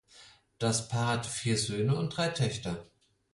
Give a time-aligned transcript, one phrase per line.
[0.57, 2.87] Das Paar hatte vier Söhne und drei Töchter.